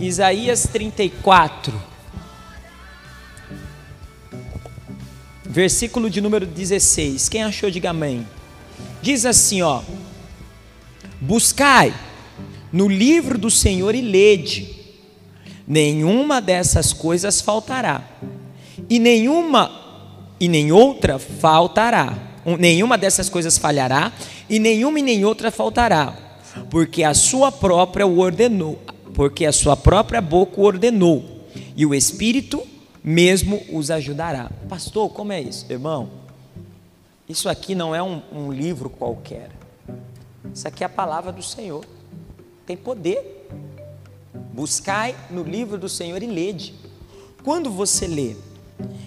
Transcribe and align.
Isaías 0.00 0.62
34, 0.72 1.74
versículo 5.44 6.08
de 6.08 6.20
número 6.20 6.46
16. 6.46 7.28
Quem 7.28 7.42
achou, 7.42 7.68
diga 7.68 7.90
amém. 7.90 8.24
Diz 9.02 9.26
assim, 9.26 9.60
ó: 9.60 9.82
Buscai 11.20 11.92
no 12.72 12.86
livro 12.86 13.36
do 13.36 13.50
Senhor 13.50 13.92
e 13.94 14.00
lede, 14.00 14.72
nenhuma 15.66 16.40
dessas 16.40 16.92
coisas 16.92 17.40
faltará, 17.40 18.08
e 18.88 19.00
nenhuma 19.00 19.70
e 20.38 20.46
nem 20.46 20.70
outra 20.70 21.18
faltará, 21.18 22.16
nenhuma 22.58 22.96
dessas 22.96 23.28
coisas 23.28 23.58
falhará, 23.58 24.12
e 24.48 24.60
nenhuma 24.60 25.00
e 25.00 25.02
nem 25.02 25.24
outra 25.24 25.50
faltará, 25.50 26.14
porque 26.70 27.02
a 27.02 27.14
sua 27.14 27.50
própria 27.50 28.06
o 28.06 28.20
ordenou, 28.20 28.80
porque 29.18 29.44
a 29.44 29.52
sua 29.52 29.76
própria 29.76 30.20
boca 30.20 30.60
o 30.60 30.64
ordenou, 30.64 31.42
e 31.74 31.84
o 31.84 31.92
Espírito 31.92 32.64
mesmo 33.02 33.60
os 33.72 33.90
ajudará. 33.90 34.48
Pastor, 34.68 35.10
como 35.10 35.32
é 35.32 35.40
isso? 35.40 35.66
Irmão, 35.68 36.08
isso 37.28 37.48
aqui 37.48 37.74
não 37.74 37.92
é 37.92 38.00
um, 38.00 38.22
um 38.32 38.52
livro 38.52 38.88
qualquer, 38.88 39.50
isso 40.54 40.68
aqui 40.68 40.84
é 40.84 40.86
a 40.86 40.88
palavra 40.88 41.32
do 41.32 41.42
Senhor, 41.42 41.84
tem 42.64 42.76
poder. 42.76 43.48
Buscai 44.52 45.16
no 45.30 45.42
livro 45.42 45.76
do 45.76 45.88
Senhor 45.88 46.22
e 46.22 46.26
lede. 46.26 46.76
Quando 47.42 47.72
você 47.72 48.06
lê 48.06 48.36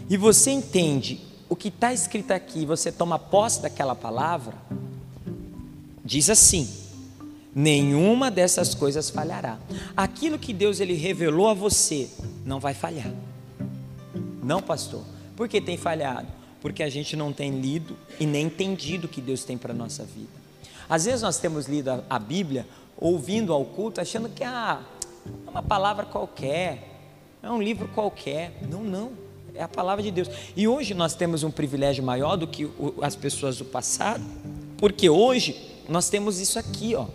e 0.10 0.18
você 0.18 0.52
entende 0.52 1.22
o 1.48 1.55
que 1.55 1.70
está 1.70 1.94
escrito 1.94 2.32
aqui, 2.32 2.66
você 2.66 2.91
toma 2.91 3.18
posse 3.18 3.62
daquela 3.62 3.96
palavra, 3.96 4.55
diz 6.04 6.30
assim: 6.30 6.80
nenhuma 7.54 8.32
dessas 8.32 8.73
coisas 8.73 9.10
falhará. 9.10 9.57
Aquilo 9.96 10.40
que 10.40 10.54
Deus 10.54 10.80
ele 10.80 10.94
revelou 10.94 11.49
a 11.49 11.54
você 11.54 12.10
não 12.46 12.60
vai 12.60 12.74
falhar. 12.74 13.12
Não, 14.44 14.62
pastor. 14.62 15.04
Por 15.35 15.48
que 15.48 15.62
tem 15.62 15.77
falhado? 15.77 16.27
Porque 16.62 16.84
a 16.84 16.90
gente 16.90 17.16
não 17.16 17.34
tem 17.34 17.60
lido 17.60 17.98
e 18.20 18.26
nem 18.26 18.46
entendido 18.46 19.07
o 19.07 19.10
que 19.10 19.22
Deus 19.22 19.44
tem 19.44 19.57
para 19.57 19.74
a 19.74 19.76
nossa 19.76 20.04
vida. 20.04 20.29
Às 20.90 21.05
vezes 21.05 21.22
nós 21.22 21.38
temos 21.38 21.68
lido 21.68 21.90
a, 21.90 22.04
a 22.10 22.20
Bíblia, 22.20 22.68
ouvindo 22.98 23.54
ao 23.54 23.66
culto, 23.66 24.02
achando 24.02 24.29
que 24.29 24.44
ah, 24.44 24.82
é 25.48 25.49
uma 25.49 25.63
palavra 25.63 26.05
qualquer, 26.05 26.91
é 27.41 27.49
um 27.49 27.62
livro 27.62 27.88
qualquer. 27.88 28.60
Não, 28.70 28.84
não. 28.84 29.12
É 29.54 29.63
a 29.63 29.68
palavra 29.68 30.04
de 30.04 30.12
Deus. 30.12 30.29
E 30.55 30.68
hoje 30.68 30.94
nós 30.94 31.13
temos 31.13 31.44
um 31.44 31.52
privilégio 31.52 32.04
maior 32.04 32.35
do 32.35 32.48
que 32.48 32.70
as 33.02 33.16
pessoas 33.16 33.57
do 33.57 33.66
passado, 33.66 34.24
porque 34.77 35.10
hoje 35.10 35.70
nós 35.90 36.10
temos 36.10 36.40
isso 36.40 36.57
aqui, 36.57 36.96
ó. 36.96 37.07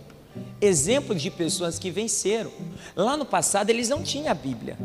Exemplo 0.59 1.13
de 1.13 1.29
pessoas 1.29 1.77
que 1.77 1.91
venceram. 1.91 2.51
Lá 2.95 3.15
no 3.15 3.25
passado 3.25 3.69
eles 3.69 3.89
não 3.89 4.01
tinham 4.01 4.31
a 4.31 4.33
Bíblia. 4.33 4.77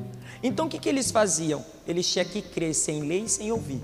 Então 0.42 0.66
o 0.66 0.68
que, 0.68 0.78
que 0.78 0.88
eles 0.88 1.10
faziam? 1.10 1.64
Eles 1.86 2.10
tinham 2.10 2.26
que 2.26 2.42
crer 2.42 2.74
sem 2.74 3.02
ler 3.02 3.24
e 3.24 3.28
sem 3.28 3.50
ouvir. 3.52 3.80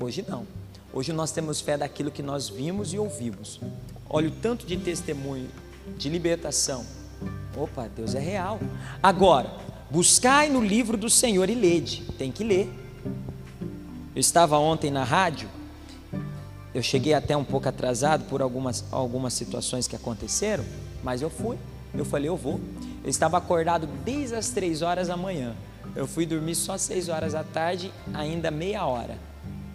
Hoje 0.00 0.24
não. 0.26 0.46
Hoje 0.92 1.12
nós 1.12 1.30
temos 1.30 1.60
fé 1.60 1.76
daquilo 1.76 2.10
que 2.10 2.22
nós 2.22 2.48
vimos 2.48 2.92
e 2.92 2.98
ouvimos. 2.98 3.60
Olha 4.08 4.28
o 4.28 4.32
tanto 4.32 4.66
de 4.66 4.76
testemunho 4.76 5.48
de 5.96 6.08
libertação. 6.08 6.84
Opa, 7.56 7.88
Deus 7.94 8.14
é 8.14 8.18
real. 8.18 8.58
Agora, 9.02 9.54
buscai 9.90 10.48
no 10.48 10.64
livro 10.64 10.96
do 10.96 11.08
Senhor 11.08 11.48
e 11.48 11.54
lede. 11.54 12.02
Tem 12.18 12.32
que 12.32 12.42
ler. 12.42 12.68
Eu 14.14 14.20
estava 14.20 14.58
ontem 14.58 14.90
na 14.90 15.04
rádio, 15.04 15.48
eu 16.74 16.82
cheguei 16.82 17.14
até 17.14 17.36
um 17.36 17.44
pouco 17.44 17.68
atrasado 17.68 18.24
por 18.24 18.40
algumas, 18.40 18.84
algumas 18.92 19.32
situações 19.32 19.88
que 19.88 19.96
aconteceram, 19.96 20.64
mas 21.02 21.20
eu 21.22 21.30
fui. 21.30 21.56
Eu 21.92 22.04
falei, 22.04 22.28
eu 22.28 22.36
vou. 22.36 22.60
Eu 23.02 23.10
estava 23.10 23.36
acordado 23.36 23.88
desde 24.04 24.36
as 24.36 24.50
três 24.50 24.80
horas 24.80 25.08
da 25.08 25.16
manhã. 25.16 25.54
Eu 25.96 26.06
fui 26.06 26.24
dormir 26.24 26.54
só 26.54 26.78
seis 26.78 27.08
horas 27.08 27.32
da 27.32 27.42
tarde, 27.42 27.92
ainda 28.14 28.50
meia 28.50 28.84
hora, 28.86 29.18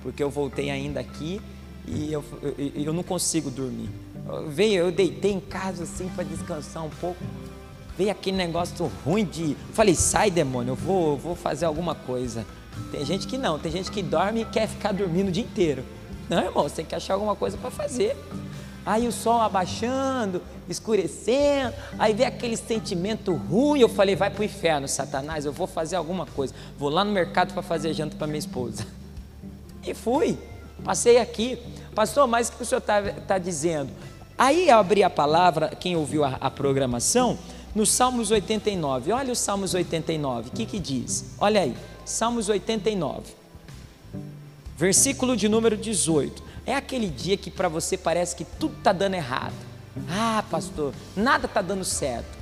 porque 0.01 0.23
eu 0.23 0.29
voltei 0.29 0.69
ainda 0.69 1.01
aqui 1.01 1.41
e 1.85 2.11
eu, 2.11 2.23
eu, 2.41 2.83
eu 2.83 2.93
não 2.93 3.03
consigo 3.03 3.49
dormir. 3.49 3.89
Veio, 4.47 4.85
eu 4.85 4.91
deitei 4.91 5.33
em 5.33 5.39
casa 5.39 5.83
assim 5.83 6.07
para 6.09 6.23
descansar 6.23 6.85
um 6.85 6.89
pouco. 6.89 7.21
Veio 7.97 8.11
aquele 8.11 8.37
negócio 8.37 8.89
ruim 9.03 9.25
de. 9.25 9.55
Falei, 9.73 9.93
sai 9.93 10.31
demônio, 10.31 10.71
eu 10.71 10.75
vou, 10.75 11.11
eu 11.11 11.17
vou 11.17 11.35
fazer 11.35 11.65
alguma 11.65 11.93
coisa. 11.93 12.45
Tem 12.91 13.05
gente 13.05 13.27
que 13.27 13.37
não, 13.37 13.59
tem 13.59 13.71
gente 13.71 13.91
que 13.91 14.01
dorme 14.01 14.41
e 14.41 14.45
quer 14.45 14.67
ficar 14.67 14.93
dormindo 14.93 15.27
o 15.27 15.31
dia 15.31 15.43
inteiro. 15.43 15.83
Não, 16.29 16.43
irmão, 16.43 16.63
você 16.63 16.77
tem 16.77 16.85
que 16.85 16.95
achar 16.95 17.13
alguma 17.13 17.35
coisa 17.35 17.57
para 17.57 17.71
fazer. 17.71 18.15
Aí 18.85 19.07
o 19.07 19.11
sol 19.11 19.41
abaixando, 19.41 20.41
escurecendo, 20.69 21.73
aí 21.97 22.13
vem 22.13 22.25
aquele 22.25 22.55
sentimento 22.55 23.33
ruim. 23.33 23.79
Eu 23.79 23.89
falei, 23.89 24.15
vai 24.15 24.29
para 24.29 24.41
o 24.41 24.43
inferno, 24.43 24.87
Satanás, 24.87 25.45
eu 25.45 25.51
vou 25.51 25.65
fazer 25.65 25.95
alguma 25.95 26.25
coisa. 26.27 26.53
Vou 26.77 26.89
lá 26.89 27.03
no 27.03 27.11
mercado 27.11 27.53
para 27.53 27.63
fazer 27.63 27.93
janta 27.93 28.15
para 28.15 28.27
minha 28.27 28.39
esposa. 28.39 28.85
E 29.83 29.93
fui, 29.93 30.37
passei 30.83 31.17
aqui. 31.17 31.57
Pastor, 31.95 32.27
mas 32.27 32.49
o 32.49 32.53
que 32.53 32.63
o 32.63 32.65
senhor 32.65 32.79
está 32.79 33.01
tá 33.27 33.37
dizendo? 33.39 33.89
Aí 34.37 34.69
eu 34.69 34.77
abri 34.77 35.03
a 35.03 35.09
palavra, 35.09 35.69
quem 35.69 35.95
ouviu 35.95 36.23
a, 36.23 36.37
a 36.39 36.51
programação, 36.51 37.39
no 37.73 37.85
Salmos 37.85 38.29
89. 38.29 39.11
Olha 39.11 39.31
o 39.31 39.35
Salmos 39.35 39.73
89, 39.73 40.49
o 40.49 40.51
que, 40.51 40.65
que 40.65 40.79
diz? 40.79 41.33
Olha 41.39 41.61
aí, 41.61 41.75
Salmos 42.03 42.49
89, 42.49 43.23
versículo 44.75 45.35
de 45.37 45.47
número 45.47 45.77
18. 45.77 46.43
É 46.65 46.75
aquele 46.75 47.07
dia 47.07 47.37
que 47.37 47.49
para 47.49 47.69
você 47.69 47.97
parece 47.97 48.35
que 48.35 48.43
tudo 48.43 48.77
está 48.77 48.91
dando 48.91 49.13
errado. 49.13 49.53
Ah, 50.09 50.43
pastor, 50.49 50.93
nada 51.15 51.45
está 51.45 51.61
dando 51.61 51.85
certo, 51.85 52.37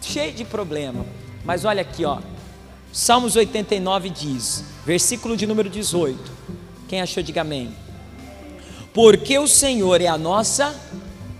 cheio 0.00 0.32
de 0.32 0.44
problema. 0.44 1.04
Mas 1.44 1.64
olha 1.64 1.82
aqui, 1.82 2.04
ó. 2.04 2.20
Salmos 2.92 3.34
89 3.34 4.10
diz, 4.10 4.64
versículo 4.84 5.36
de 5.36 5.46
número 5.46 5.68
18. 5.68 6.30
Quem 6.88 7.00
achou, 7.00 7.22
diga 7.22 7.40
amém. 7.40 7.74
Porque 8.92 9.38
o 9.38 9.48
Senhor 9.48 10.00
é 10.00 10.06
a 10.06 10.18
nossa 10.18 10.78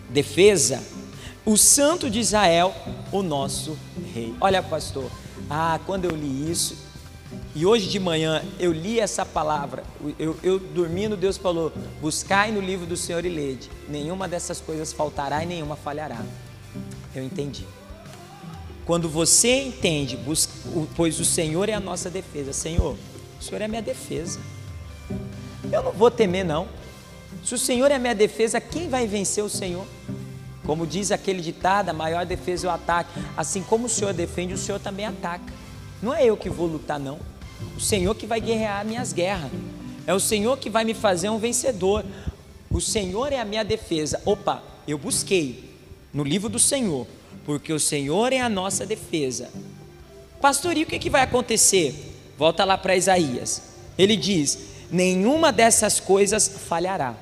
defesa, 0.08 0.82
o 1.44 1.56
Santo 1.56 2.08
de 2.08 2.18
Israel, 2.18 2.74
o 3.12 3.22
nosso 3.22 3.76
Rei. 4.14 4.34
Olha, 4.40 4.62
pastor, 4.62 5.10
ah, 5.50 5.78
quando 5.84 6.06
eu 6.06 6.16
li 6.16 6.50
isso, 6.50 6.76
e 7.54 7.66
hoje 7.66 7.88
de 7.88 7.98
manhã 7.98 8.42
eu 8.58 8.72
li 8.72 8.98
essa 8.98 9.26
palavra, 9.26 9.84
eu, 10.18 10.36
eu 10.42 10.58
dormindo, 10.58 11.16
Deus 11.16 11.36
falou: 11.36 11.72
buscai 12.00 12.50
no 12.50 12.60
livro 12.60 12.86
do 12.86 12.96
Senhor 12.96 13.24
e 13.24 13.28
lede, 13.28 13.70
nenhuma 13.88 14.26
dessas 14.26 14.60
coisas 14.60 14.92
faltará 14.92 15.42
e 15.42 15.46
nenhuma 15.46 15.76
falhará. 15.76 16.24
Eu 17.14 17.22
entendi. 17.22 17.66
Quando 18.86 19.08
você 19.08 19.64
entende, 19.64 20.16
busca, 20.16 20.52
pois 20.96 21.20
o 21.20 21.24
Senhor 21.24 21.68
é 21.68 21.74
a 21.74 21.80
nossa 21.80 22.10
defesa, 22.10 22.52
Senhor, 22.52 22.96
o 23.38 23.42
Senhor 23.42 23.60
é 23.60 23.66
a 23.66 23.68
minha 23.68 23.82
defesa. 23.82 24.40
Eu 25.70 25.82
não 25.82 25.92
vou 25.92 26.10
temer, 26.10 26.44
não. 26.44 26.66
Se 27.44 27.54
o 27.54 27.58
Senhor 27.58 27.90
é 27.90 27.94
a 27.94 27.98
minha 27.98 28.14
defesa, 28.14 28.60
quem 28.60 28.88
vai 28.88 29.06
vencer 29.06 29.44
o 29.44 29.48
Senhor? 29.48 29.86
Como 30.64 30.86
diz 30.86 31.10
aquele 31.10 31.42
ditado, 31.42 31.88
a 31.88 31.92
maior 31.92 32.24
defesa 32.24 32.66
é 32.66 32.70
o 32.70 32.72
ataque. 32.72 33.10
Assim 33.36 33.62
como 33.62 33.86
o 33.86 33.88
Senhor 33.88 34.14
defende, 34.14 34.54
o 34.54 34.58
Senhor 34.58 34.78
também 34.78 35.04
ataca. 35.04 35.52
Não 36.02 36.14
é 36.14 36.24
eu 36.24 36.36
que 36.36 36.48
vou 36.48 36.66
lutar, 36.66 36.98
não. 36.98 37.18
O 37.76 37.80
Senhor 37.80 38.14
que 38.14 38.26
vai 38.26 38.40
guerrear 38.40 38.84
minhas 38.84 39.12
guerras. 39.12 39.50
É 40.06 40.12
o 40.12 40.20
Senhor 40.20 40.58
que 40.58 40.70
vai 40.70 40.84
me 40.84 40.94
fazer 40.94 41.28
um 41.28 41.38
vencedor. 41.38 42.04
O 42.70 42.80
Senhor 42.80 43.32
é 43.32 43.40
a 43.40 43.44
minha 43.44 43.64
defesa. 43.64 44.20
Opa, 44.24 44.62
eu 44.86 44.98
busquei 44.98 45.70
no 46.12 46.24
livro 46.24 46.48
do 46.48 46.58
Senhor, 46.58 47.06
porque 47.44 47.72
o 47.72 47.80
Senhor 47.80 48.32
é 48.32 48.40
a 48.40 48.48
nossa 48.48 48.84
defesa. 48.84 49.50
Pastor, 50.40 50.76
e 50.76 50.82
o 50.82 50.86
que, 50.86 50.98
que 50.98 51.10
vai 51.10 51.22
acontecer? 51.22 51.94
Volta 52.36 52.64
lá 52.64 52.76
para 52.76 52.96
Isaías. 52.96 53.62
Ele 53.96 54.16
diz: 54.16 54.58
nenhuma 54.90 55.52
dessas 55.52 56.00
coisas 56.00 56.48
falhará. 56.48 57.14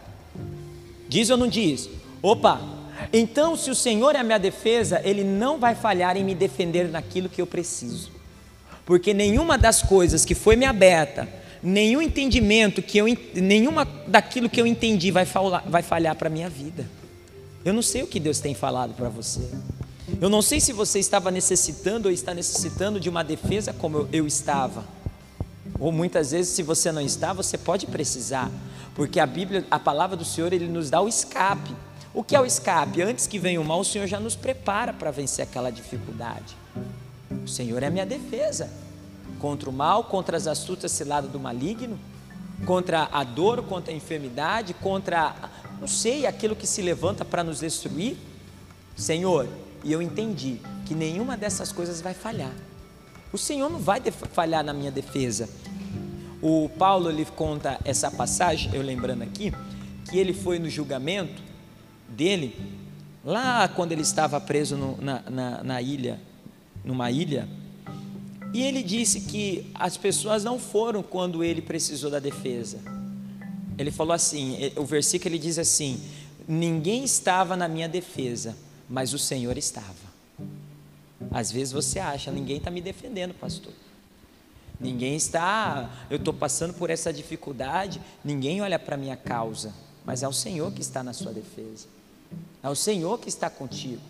Diz 1.09 1.29
ou 1.31 1.37
não 1.37 1.49
diz? 1.49 1.89
Opa, 2.23 2.61
então 3.13 3.57
se 3.57 3.71
o 3.71 3.75
Senhor 3.75 4.15
é 4.15 4.19
a 4.19 4.25
minha 4.25 4.39
defesa, 4.39 5.01
Ele 5.05 5.25
não 5.25 5.59
vai 5.59 5.75
falhar 5.75 6.17
em 6.17 6.25
me 6.25 6.35
defender 6.35 6.89
naquilo 6.89 7.29
que 7.29 7.43
eu 7.43 7.47
preciso. 7.47 8.11
Porque 8.91 9.15
nenhuma 9.15 9.57
das 9.57 9.83
coisas 9.83 10.25
que 10.25 10.35
foi 10.35 10.57
me 10.57 10.67
aberta, 10.67 11.29
nenhum 11.63 12.03
entendimento 12.03 12.83
que 12.83 12.99
eu, 12.99 13.07
nenhuma 13.37 13.85
daquilo 13.85 14.51
que 14.51 14.61
eu 14.61 14.67
entendi 14.67 15.13
vai 15.13 15.25
falhar, 15.25 15.63
vai 15.71 15.81
falhar 15.81 16.17
para 16.17 16.29
minha 16.29 16.51
vida. 16.51 16.85
Eu 17.65 17.73
não 17.73 17.83
sei 17.83 18.03
o 18.03 18.09
que 18.09 18.19
Deus 18.19 18.41
tem 18.41 18.53
falado 18.53 18.93
para 18.95 19.09
você. 19.09 19.49
Eu 20.21 20.29
não 20.29 20.43
sei 20.43 20.59
se 20.59 20.73
você 20.73 20.99
estava 20.99 21.31
necessitando 21.31 22.07
ou 22.07 22.11
está 22.11 22.35
necessitando 22.35 22.99
de 22.99 23.09
uma 23.09 23.23
defesa 23.23 23.73
como 23.73 23.97
eu, 23.97 24.09
eu 24.13 24.27
estava. 24.27 24.85
Ou 25.79 25.93
muitas 25.93 26.33
vezes, 26.33 26.53
se 26.53 26.65
você 26.65 26.91
não 26.91 27.01
está, 27.01 27.33
você 27.33 27.57
pode 27.57 27.87
precisar. 27.87 28.51
Porque 28.97 29.21
a 29.21 29.27
Bíblia, 29.27 29.65
a 29.71 29.79
palavra 29.79 30.17
do 30.17 30.25
Senhor, 30.25 30.53
ele 30.53 30.67
nos 30.67 30.91
dá 30.91 31.01
o 31.01 31.07
escape. 31.07 31.77
O 32.13 32.25
que 32.25 32.35
é 32.35 32.41
o 32.41 32.45
escape? 32.45 33.03
Antes 33.03 33.29
que 33.29 33.39
venha 33.39 33.61
o 33.61 33.65
mal, 33.65 33.79
o 33.79 33.85
Senhor 33.85 34.09
já 34.09 34.19
nos 34.19 34.35
prepara 34.35 34.93
para 34.93 35.13
vencer 35.13 35.45
aquela 35.45 35.71
dificuldade. 35.71 36.57
O 37.45 37.49
Senhor 37.49 37.83
é 37.83 37.87
a 37.87 37.91
minha 37.91 38.07
defesa 38.07 38.71
contra 39.39 39.71
o 39.71 39.73
mal, 39.73 40.05
contra 40.05 40.37
as 40.37 40.47
astutas 40.47 40.93
ciladas 40.93 41.31
do 41.31 41.41
maligno, 41.41 41.99
contra 42.67 43.09
a 43.11 43.25
dor, 43.25 43.63
contra 43.63 43.93
a 43.93 43.97
enfermidade, 43.97 44.75
contra, 44.75 45.35
não 45.81 45.89
sei, 45.89 46.27
aquilo 46.27 46.55
que 46.55 46.67
se 46.67 46.83
levanta 46.83 47.25
para 47.25 47.43
nos 47.43 47.61
destruir. 47.61 48.17
Senhor, 48.97 49.49
e 49.83 49.93
eu 49.93 50.03
entendi 50.03 50.61
que 50.85 50.95
nenhuma 50.95 51.37
dessas 51.37 51.73
coisas 51.73 52.01
vai 52.01 52.13
falhar. 52.13 52.53
O 53.33 53.39
Senhor 53.39 53.71
não 53.71 53.79
vai 53.79 54.01
falhar 54.33 54.63
na 54.63 54.73
minha 54.73 54.91
defesa. 54.91 55.49
O 56.43 56.69
Paulo 56.79 57.11
ele 57.11 57.25
conta 57.25 57.79
essa 57.85 58.11
passagem, 58.11 58.75
eu 58.75 58.83
lembrando 58.83 59.23
aqui, 59.23 59.53
que 60.11 60.19
ele 60.19 60.35
foi 60.35 60.59
no 60.59 60.69
julgamento 60.69 61.41
dele, 62.09 62.57
lá 63.25 63.69
quando 63.69 63.93
ele 63.93 64.03
estava 64.03 64.41
preso 64.41 64.77
no, 64.77 64.97
na, 65.01 65.23
na, 65.31 65.63
na 65.63 65.83
ilha, 65.83 66.19
numa 66.85 67.11
ilha, 67.11 67.49
e 68.53 68.63
ele 68.63 68.83
disse 68.83 69.21
que 69.21 69.71
as 69.75 69.97
pessoas 69.97 70.43
não 70.43 70.59
foram 70.59 71.03
quando 71.03 71.45
ele 71.45 71.63
precisou 71.63 72.11
da 72.11 72.19
defesa. 72.19 72.79
Ele 73.79 73.91
falou 73.91 74.13
assim: 74.13 74.57
o 74.77 74.85
versículo 74.85 75.31
ele 75.35 75.39
diz 75.39 75.59
assim: 75.59 76.01
Ninguém 76.49 77.05
estava 77.05 77.57
na 77.57 77.69
minha 77.69 77.89
defesa, 77.89 78.57
mas 78.89 79.15
o 79.15 79.19
Senhor 79.19 79.57
estava. 79.57 80.11
Às 81.31 81.53
vezes 81.53 81.73
você 81.73 82.01
acha, 82.01 82.33
ninguém 82.33 82.57
está 82.57 82.71
me 82.71 82.81
defendendo, 82.81 83.33
pastor. 83.35 83.73
Ninguém 84.81 85.15
está, 85.15 85.91
eu 86.09 86.17
estou 86.17 86.33
passando 86.33 86.73
por 86.75 86.91
essa 86.91 87.13
dificuldade, 87.13 88.01
ninguém 88.25 88.63
olha 88.63 88.79
para 88.79 88.95
a 88.95 88.99
minha 88.99 89.17
causa, 89.17 89.75
mas 90.05 90.23
é 90.23 90.29
o 90.29 90.33
Senhor 90.33 90.73
que 90.73 90.81
está 90.81 91.03
na 91.03 91.13
sua 91.13 91.33
defesa, 91.33 91.87
é 92.63 92.69
o 92.69 92.75
Senhor 92.75 93.19
que 93.19 93.29
está 93.29 93.51
contigo. 93.51 94.01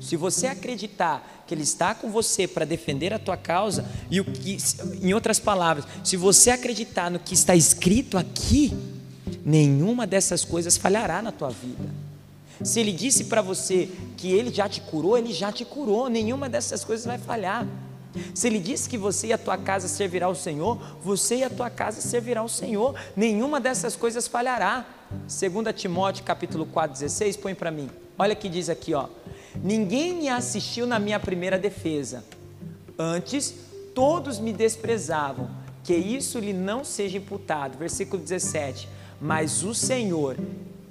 Se 0.00 0.16
você 0.16 0.46
acreditar 0.46 1.44
que 1.46 1.54
Ele 1.54 1.62
está 1.62 1.94
com 1.94 2.10
você 2.10 2.46
para 2.46 2.64
defender 2.64 3.12
a 3.12 3.18
tua 3.18 3.36
causa, 3.36 3.84
e 4.10 4.20
o 4.20 4.24
que, 4.24 4.56
em 5.02 5.12
outras 5.14 5.38
palavras, 5.38 5.86
se 6.02 6.16
você 6.16 6.50
acreditar 6.50 7.10
no 7.10 7.18
que 7.18 7.34
está 7.34 7.54
escrito 7.54 8.16
aqui, 8.18 8.72
nenhuma 9.44 10.06
dessas 10.06 10.44
coisas 10.44 10.76
falhará 10.76 11.20
na 11.22 11.32
tua 11.32 11.50
vida. 11.50 11.84
Se 12.62 12.80
Ele 12.80 12.92
disse 12.92 13.24
para 13.24 13.42
você 13.42 13.88
que 14.16 14.30
Ele 14.30 14.52
já 14.52 14.68
te 14.68 14.80
curou, 14.80 15.18
Ele 15.18 15.32
já 15.32 15.50
te 15.50 15.64
curou, 15.64 16.08
nenhuma 16.08 16.48
dessas 16.48 16.84
coisas 16.84 17.04
vai 17.04 17.18
falhar. 17.18 17.66
Se 18.32 18.46
Ele 18.46 18.60
disse 18.60 18.88
que 18.88 18.96
você 18.96 19.28
e 19.28 19.32
a 19.32 19.38
tua 19.38 19.58
casa 19.58 19.88
servirá 19.88 20.26
ao 20.26 20.34
Senhor, 20.34 20.78
você 21.02 21.36
e 21.36 21.44
a 21.44 21.50
tua 21.50 21.68
casa 21.68 22.00
servirá 22.00 22.40
ao 22.40 22.48
Senhor, 22.48 22.94
nenhuma 23.16 23.60
dessas 23.60 23.96
coisas 23.96 24.28
falhará. 24.28 24.86
2 25.10 25.74
Timóteo 25.74 26.24
capítulo 26.24 26.66
4, 26.66 26.92
16, 26.92 27.36
põe 27.36 27.54
para 27.54 27.70
mim. 27.70 27.90
Olha 28.18 28.34
que 28.34 28.48
diz 28.48 28.68
aqui, 28.68 28.94
ó. 28.94 29.08
Ninguém 29.62 30.14
me 30.14 30.28
assistiu 30.28 30.86
na 30.86 30.98
minha 30.98 31.18
primeira 31.18 31.58
defesa. 31.58 32.24
Antes, 32.98 33.54
todos 33.94 34.38
me 34.38 34.52
desprezavam. 34.52 35.50
Que 35.82 35.94
isso 35.94 36.38
lhe 36.38 36.52
não 36.52 36.82
seja 36.82 37.18
imputado. 37.18 37.78
Versículo 37.78 38.22
17. 38.22 38.88
Mas 39.20 39.62
o 39.62 39.74
Senhor 39.74 40.36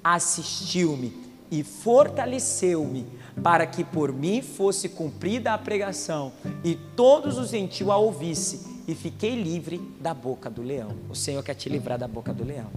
assistiu-me 0.02 1.12
e 1.50 1.62
fortaleceu-me 1.62 3.06
para 3.42 3.66
que 3.66 3.82
por 3.82 4.12
mim 4.12 4.42
fosse 4.42 4.88
cumprida 4.88 5.52
a 5.52 5.58
pregação 5.58 6.32
e 6.62 6.74
todos 6.74 7.38
os 7.38 7.50
gentios 7.50 7.90
a 7.90 7.96
ouvissem 7.96 8.60
e 8.86 8.94
fiquei 8.94 9.40
livre 9.40 9.78
da 10.00 10.14
boca 10.14 10.48
do 10.48 10.62
leão. 10.62 10.96
O 11.08 11.14
Senhor 11.14 11.42
quer 11.42 11.54
te 11.54 11.68
livrar 11.68 11.98
da 11.98 12.06
boca 12.06 12.32
do 12.32 12.44
leão 12.44 12.70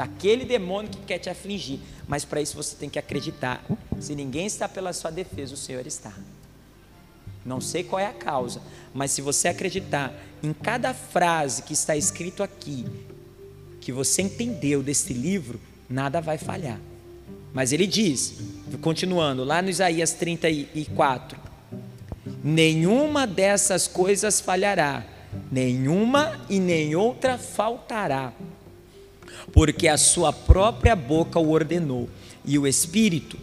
daquele 0.00 0.46
demônio 0.46 0.90
que 0.90 0.96
quer 1.02 1.18
te 1.18 1.28
afligir. 1.28 1.78
Mas 2.08 2.24
para 2.24 2.40
isso 2.40 2.56
você 2.56 2.74
tem 2.74 2.88
que 2.88 2.98
acreditar. 2.98 3.62
Se 4.00 4.14
ninguém 4.14 4.46
está 4.46 4.66
pela 4.66 4.94
sua 4.94 5.10
defesa, 5.10 5.52
o 5.52 5.58
Senhor 5.58 5.86
está. 5.86 6.14
Não 7.44 7.60
sei 7.60 7.84
qual 7.84 8.00
é 8.00 8.06
a 8.06 8.12
causa, 8.12 8.62
mas 8.94 9.10
se 9.10 9.20
você 9.20 9.48
acreditar 9.48 10.14
em 10.42 10.54
cada 10.54 10.94
frase 10.94 11.62
que 11.62 11.74
está 11.74 11.94
escrito 11.94 12.42
aqui, 12.42 12.86
que 13.78 13.92
você 13.92 14.22
entendeu 14.22 14.82
desse 14.82 15.12
livro, 15.12 15.60
nada 15.88 16.18
vai 16.18 16.38
falhar. 16.38 16.80
Mas 17.52 17.70
ele 17.70 17.86
diz, 17.86 18.38
continuando, 18.80 19.44
lá 19.44 19.60
no 19.60 19.68
Isaías 19.68 20.14
34, 20.14 21.38
nenhuma 22.42 23.26
dessas 23.26 23.86
coisas 23.86 24.40
falhará, 24.40 25.04
nenhuma 25.52 26.40
e 26.48 26.58
nem 26.58 26.94
outra 26.94 27.36
faltará 27.36 28.32
porque 29.52 29.88
a 29.88 29.96
sua 29.96 30.32
própria 30.32 30.94
boca 30.94 31.38
o 31.38 31.50
ordenou, 31.50 32.08
e 32.44 32.58
o 32.58 32.66
Espírito, 32.66 33.36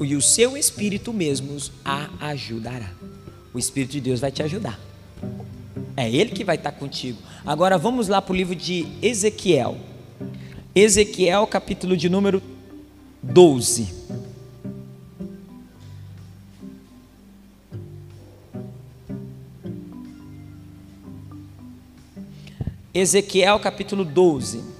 e 0.00 0.14
o 0.16 0.22
seu 0.22 0.56
Espírito 0.56 1.12
mesmo 1.12 1.56
a 1.84 2.08
ajudará. 2.20 2.90
O 3.54 3.58
Espírito 3.58 3.92
de 3.92 4.00
Deus 4.00 4.20
vai 4.20 4.32
te 4.32 4.42
ajudar. 4.42 4.80
É 5.96 6.10
Ele 6.10 6.30
que 6.30 6.44
vai 6.44 6.56
estar 6.56 6.72
contigo. 6.72 7.18
Agora 7.44 7.76
vamos 7.76 8.08
lá 8.08 8.20
para 8.20 8.32
o 8.32 8.36
livro 8.36 8.54
de 8.54 8.86
Ezequiel. 9.02 9.76
Ezequiel, 10.74 11.46
capítulo 11.46 11.96
de 11.96 12.08
número 12.08 12.42
12. 13.22 14.02
Ezequiel 22.94 23.58
capítulo 23.58 24.04
12. 24.04 24.71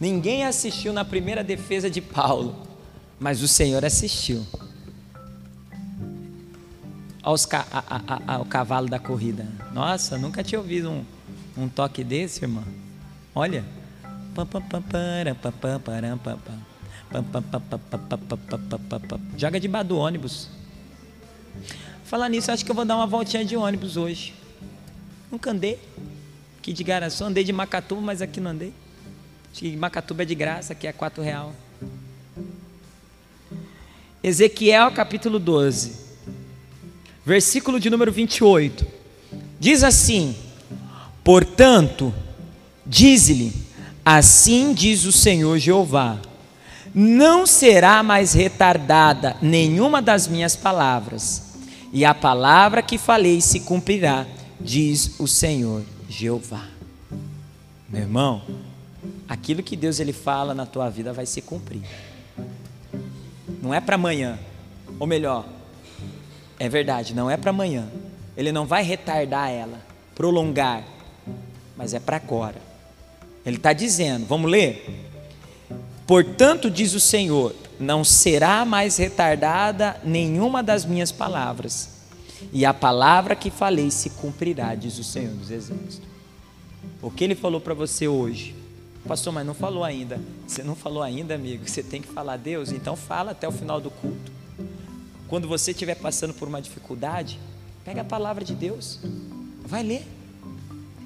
Ninguém 0.00 0.46
assistiu 0.46 0.94
na 0.94 1.04
primeira 1.04 1.44
defesa 1.44 1.90
de 1.90 2.00
Paulo, 2.00 2.66
mas 3.18 3.42
o 3.42 3.48
Senhor 3.48 3.84
assistiu. 3.84 4.46
Aos 7.22 7.44
ca 7.44 7.66
a, 7.70 8.00
a, 8.06 8.34
ao 8.36 8.46
cavalo 8.46 8.88
da 8.88 8.98
corrida. 8.98 9.46
Nossa, 9.74 10.16
nunca 10.16 10.42
tinha 10.42 10.58
ouvido 10.58 10.88
um, 10.88 11.04
um 11.54 11.68
toque 11.68 12.02
desse, 12.02 12.42
irmão. 12.42 12.64
Olha. 13.34 13.62
Joga 19.36 19.60
debaixo 19.60 19.88
do 19.88 19.98
ônibus. 19.98 20.48
Falar 22.04 22.30
nisso, 22.30 22.50
acho 22.50 22.64
que 22.64 22.70
eu 22.70 22.74
vou 22.74 22.86
dar 22.86 22.96
uma 22.96 23.06
voltinha 23.06 23.44
de 23.44 23.54
ônibus 23.54 23.98
hoje. 23.98 24.32
Nunca 25.30 25.50
andei. 25.50 25.78
Aqui 26.58 26.72
de 26.72 26.82
Garaçu, 26.82 27.22
andei 27.24 27.44
de 27.44 27.52
Macatuba, 27.52 28.00
mas 28.00 28.22
aqui 28.22 28.40
não 28.40 28.52
andei. 28.52 28.72
Acho 29.52 29.60
que 29.60 29.76
Macatuba 29.76 30.22
é 30.22 30.26
de 30.26 30.34
graça, 30.34 30.72
aqui 30.72 30.86
é 30.86 30.92
quatro 30.92 31.22
real. 31.22 31.52
Ezequiel 34.22 34.92
capítulo 34.92 35.38
12, 35.38 35.96
versículo 37.24 37.80
de 37.80 37.90
número 37.90 38.12
28. 38.12 38.86
Diz 39.58 39.82
assim: 39.82 40.36
Portanto, 41.24 42.14
diz-lhe: 42.86 43.52
Assim 44.04 44.72
diz 44.72 45.04
o 45.04 45.12
Senhor 45.12 45.58
Jeová: 45.58 46.18
Não 46.94 47.46
será 47.46 48.02
mais 48.02 48.32
retardada 48.32 49.36
nenhuma 49.42 50.00
das 50.00 50.28
minhas 50.28 50.54
palavras, 50.54 51.54
e 51.92 52.04
a 52.04 52.14
palavra 52.14 52.82
que 52.82 52.98
falei 52.98 53.40
se 53.40 53.60
cumprirá, 53.60 54.26
diz 54.60 55.18
o 55.18 55.26
Senhor 55.26 55.82
Jeová. 56.08 56.68
Meu 57.88 58.02
irmão, 58.02 58.42
aquilo 59.28 59.62
que 59.62 59.76
Deus 59.76 60.00
ele 60.00 60.12
fala 60.12 60.54
na 60.54 60.66
tua 60.66 60.88
vida 60.88 61.12
vai 61.12 61.26
se 61.26 61.40
cumprir. 61.40 61.82
Não 63.62 63.72
é 63.72 63.80
para 63.80 63.94
amanhã, 63.94 64.38
ou 64.98 65.06
melhor, 65.06 65.46
é 66.58 66.68
verdade, 66.68 67.14
não 67.14 67.30
é 67.30 67.36
para 67.36 67.50
amanhã. 67.50 67.88
Ele 68.36 68.52
não 68.52 68.66
vai 68.66 68.82
retardar 68.82 69.50
ela, 69.50 69.80
prolongar, 70.14 70.84
mas 71.76 71.94
é 71.94 72.00
para 72.00 72.16
agora. 72.16 72.60
Ele 73.44 73.56
está 73.56 73.72
dizendo, 73.72 74.26
vamos 74.26 74.50
ler? 74.50 75.08
Portanto, 76.06 76.70
diz 76.70 76.92
o 76.94 77.00
Senhor: 77.00 77.54
não 77.78 78.04
será 78.04 78.64
mais 78.64 78.96
retardada 78.98 79.98
nenhuma 80.04 80.62
das 80.62 80.84
minhas 80.84 81.10
palavras, 81.10 81.88
e 82.52 82.64
a 82.64 82.74
palavra 82.74 83.34
que 83.34 83.50
falei 83.50 83.90
se 83.90 84.10
cumprirá, 84.10 84.74
diz 84.74 84.98
o 84.98 85.04
Senhor 85.04 85.32
dos 85.34 85.50
Exércitos. 85.50 86.02
O 87.00 87.10
que 87.10 87.24
ele 87.24 87.34
falou 87.34 87.60
para 87.60 87.72
você 87.72 88.06
hoje, 88.06 88.54
Pastor, 89.06 89.32
mas 89.32 89.46
não 89.46 89.54
falou 89.54 89.82
ainda. 89.82 90.20
Você 90.46 90.62
não 90.62 90.74
falou 90.74 91.02
ainda, 91.02 91.34
amigo. 91.34 91.68
Você 91.68 91.82
tem 91.82 92.02
que 92.02 92.08
falar, 92.08 92.36
Deus, 92.36 92.70
então 92.70 92.94
fala 92.94 93.32
até 93.32 93.48
o 93.48 93.52
final 93.52 93.80
do 93.80 93.90
culto. 93.90 94.30
Quando 95.26 95.48
você 95.48 95.70
estiver 95.70 95.94
passando 95.94 96.34
por 96.34 96.48
uma 96.48 96.60
dificuldade, 96.60 97.38
pega 97.84 98.02
a 98.02 98.04
palavra 98.04 98.44
de 98.44 98.54
Deus, 98.54 99.00
vai 99.64 99.82
ler. 99.82 100.06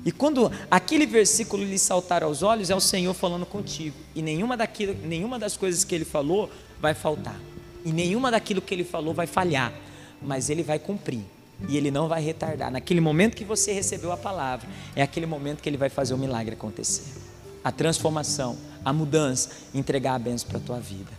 E 0.04 0.12
quando 0.12 0.50
aquele 0.70 1.06
versículo 1.06 1.64
lhe 1.64 1.78
saltar 1.78 2.22
aos 2.22 2.42
olhos, 2.42 2.68
é 2.68 2.74
o 2.74 2.80
Senhor 2.80 3.14
falando 3.14 3.46
contigo. 3.46 3.96
E 4.14 4.20
nenhuma, 4.20 4.56
daquilo, 4.56 4.94
nenhuma 5.06 5.38
das 5.38 5.56
coisas 5.56 5.84
que 5.84 5.94
ele 5.94 6.04
falou 6.04 6.50
vai 6.80 6.94
faltar. 6.94 7.38
E 7.84 7.92
nenhuma 7.92 8.30
daquilo 8.30 8.60
que 8.60 8.74
ele 8.74 8.84
falou 8.84 9.14
vai 9.14 9.26
falhar. 9.26 9.72
Mas 10.20 10.50
ele 10.50 10.62
vai 10.62 10.78
cumprir. 10.78 11.22
E 11.68 11.76
ele 11.76 11.90
não 11.90 12.08
vai 12.08 12.22
retardar. 12.22 12.70
Naquele 12.70 13.00
momento 13.00 13.36
que 13.36 13.44
você 13.44 13.72
recebeu 13.72 14.10
a 14.12 14.16
palavra, 14.16 14.68
é 14.96 15.02
aquele 15.02 15.26
momento 15.26 15.62
que 15.62 15.68
ele 15.68 15.76
vai 15.76 15.88
fazer 15.88 16.12
o 16.12 16.18
milagre 16.18 16.54
acontecer 16.54 17.33
a 17.64 17.72
transformação, 17.72 18.56
a 18.84 18.92
mudança, 18.92 19.48
entregar 19.74 20.14
a 20.14 20.18
benção 20.18 20.48
para 20.48 20.58
a 20.58 20.60
tua 20.60 20.78
vida. 20.78 21.10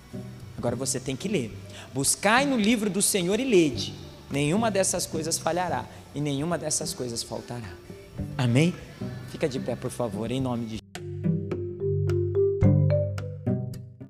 Agora 0.58 0.76
você 0.76 1.00
tem 1.00 1.16
que 1.16 1.28
ler. 1.28 1.52
Buscai 1.94 2.46
no 2.46 2.56
livro 2.56 2.90
do 2.90 3.02
Senhor 3.02 3.40
e 3.40 3.44
lede. 3.44 3.94
Nenhuma 4.30 4.70
dessas 4.70 5.06
coisas 5.06 5.38
falhará 5.38 5.86
e 6.14 6.22
nenhuma 6.22 6.58
dessas 6.58 6.94
coisas 6.94 7.24
faltará. 7.24 7.70
Amém? 8.38 8.74
Fica 9.32 9.50
de 9.50 9.60
pé, 9.60 9.76
por 9.76 9.92
favor, 9.92 10.32
em 10.32 10.40
nome 10.40 10.66
de 10.66 10.85